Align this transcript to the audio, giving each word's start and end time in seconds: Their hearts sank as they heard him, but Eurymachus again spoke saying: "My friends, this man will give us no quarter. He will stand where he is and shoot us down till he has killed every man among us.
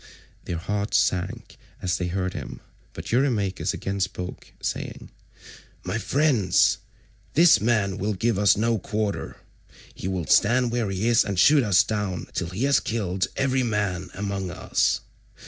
Their 0.45 0.57
hearts 0.57 0.97
sank 0.97 1.57
as 1.79 1.99
they 1.99 2.07
heard 2.07 2.33
him, 2.33 2.59
but 2.93 3.11
Eurymachus 3.11 3.71
again 3.71 3.99
spoke 3.99 4.51
saying: 4.59 5.11
"My 5.83 5.99
friends, 5.99 6.79
this 7.35 7.61
man 7.61 7.99
will 7.99 8.15
give 8.15 8.39
us 8.39 8.57
no 8.57 8.79
quarter. 8.79 9.37
He 9.93 10.07
will 10.07 10.25
stand 10.25 10.71
where 10.71 10.89
he 10.89 11.07
is 11.07 11.23
and 11.23 11.37
shoot 11.39 11.61
us 11.63 11.83
down 11.83 12.25
till 12.33 12.49
he 12.49 12.63
has 12.63 12.79
killed 12.79 13.27
every 13.37 13.61
man 13.61 14.09
among 14.15 14.49
us. 14.49 15.01